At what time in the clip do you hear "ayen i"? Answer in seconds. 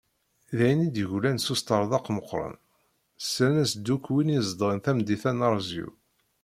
0.65-0.89